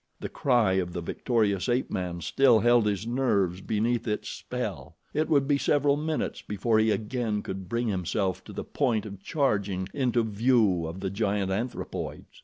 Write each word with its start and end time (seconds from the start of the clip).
The 0.19 0.29
cry 0.29 0.73
of 0.81 0.93
the 0.93 1.01
victorious 1.01 1.69
ape 1.69 1.91
man 1.91 2.21
still 2.21 2.59
held 2.61 2.87
his 2.87 3.05
nerves 3.05 3.61
beneath 3.61 4.07
its 4.07 4.29
spell. 4.29 4.95
It 5.13 5.29
would 5.29 5.47
be 5.47 5.59
several 5.59 5.95
minutes 5.95 6.41
before 6.41 6.79
he 6.79 6.89
again 6.89 7.43
could 7.43 7.69
bring 7.69 7.87
himself 7.87 8.43
to 8.45 8.51
the 8.51 8.63
point 8.63 9.05
of 9.05 9.21
charging 9.21 9.87
into 9.93 10.23
view 10.23 10.87
of 10.87 11.01
the 11.01 11.11
giant 11.11 11.51
anthropoids. 11.51 12.25